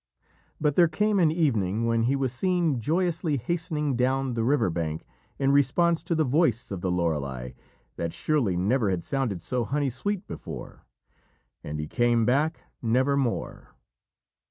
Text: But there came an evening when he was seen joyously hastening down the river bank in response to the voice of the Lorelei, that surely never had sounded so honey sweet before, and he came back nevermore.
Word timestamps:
But 0.59 0.75
there 0.75 0.87
came 0.87 1.19
an 1.19 1.29
evening 1.29 1.85
when 1.85 2.01
he 2.09 2.15
was 2.15 2.33
seen 2.33 2.79
joyously 2.79 3.37
hastening 3.37 3.95
down 3.95 4.33
the 4.33 4.43
river 4.43 4.71
bank 4.71 5.05
in 5.37 5.51
response 5.51 6.03
to 6.05 6.15
the 6.15 6.23
voice 6.23 6.71
of 6.71 6.81
the 6.81 6.89
Lorelei, 6.89 7.51
that 7.97 8.11
surely 8.11 8.57
never 8.57 8.89
had 8.89 9.03
sounded 9.03 9.43
so 9.43 9.63
honey 9.63 9.91
sweet 9.91 10.25
before, 10.25 10.87
and 11.63 11.79
he 11.79 11.85
came 11.85 12.25
back 12.25 12.61
nevermore. 12.81 13.75